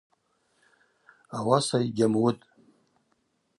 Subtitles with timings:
[1.37, 2.43] Ауаса йгьамуытӏ.